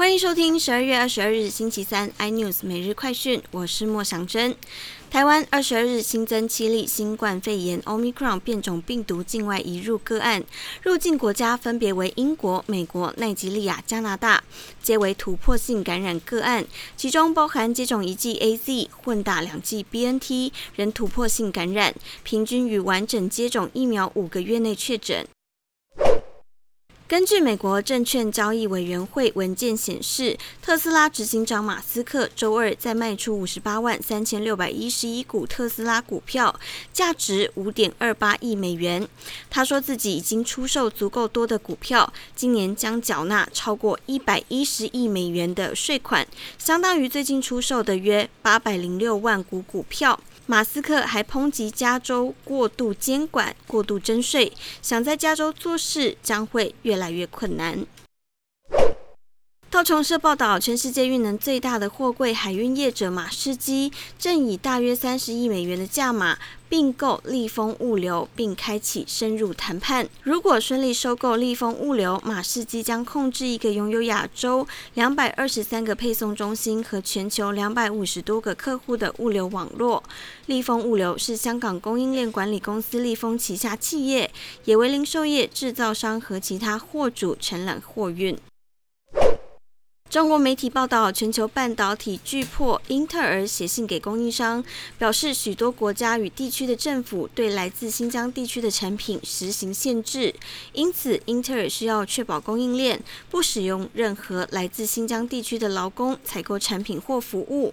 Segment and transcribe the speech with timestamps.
[0.00, 4.56] 欢迎收听十二月二十二日星期三 iNews 每日快讯，我是莫祥珍。
[5.10, 10.42] 台湾二十二日新增七例新冠肺炎 Omicron 变种病毒境外移入个案，
[10.82, 14.42] 入境国家分别为英国、美国、奈及利亚、加拿大，
[14.82, 16.64] 皆为突破性感染个案，
[16.96, 25.26] 其中包含接种一剂 AZ 混打两剂 BNT 仍突破性感染，平均与完整接种疫苗五个月内确诊。
[27.10, 36.54] 根据美国证券交易委员会文件显示，特斯拉执行长马斯克周二在卖出五十八万三千六百一十一股特斯拉股票，
[36.92, 39.08] 价值五点二八亿美元。
[39.50, 46.24] 他说自己已经出售足够多的股票，今年将缴纳超过一百一十亿美元的税款，
[46.58, 50.20] 相当于最近出售的约八百零六万股股票。
[50.50, 57.86] 马斯克还抨击加州过度监管、过度征税，想在加州做事将会越来越困难。
[59.70, 66.36] 道琼社报道，全世界运能最大的货柜海运业者马士基，正以大约三十亿美元的价码
[66.70, 70.08] 并购利丰物流，并开启深入谈判。
[70.22, 80.02] 如果顺利收购利丰物流，马士基将控制一个拥有亚洲两百二十三个配送中心和全球两百五十多个客户的物流网络。
[80.46, 84.30] 利丰物流是香港供应链管理公司利丰旗下企业，
[84.64, 88.38] 也为零售业制造商和其他货主承揽货运。
[90.10, 94.64] 中国媒体报道，全球半导体巨破英特尔写信给供应商，
[94.98, 100.34] 表示许多国家与地区的政府对来自新疆地区的产品实行限制，
[100.72, 107.72] 因此英特尔需要确保供应链不使用任何来自新疆地区的劳工采购产品或服务。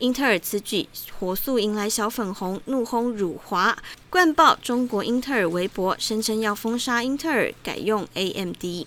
[0.00, 0.86] 英特尔此举
[1.18, 3.74] 火速迎来小粉红怒轰辱华，
[4.10, 8.86] 冠爆中国英特尔微博，声称要封杀英特尔，改用 AMD。